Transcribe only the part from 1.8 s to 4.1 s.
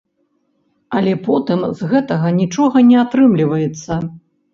з гэтага нічога не атрымліваецца.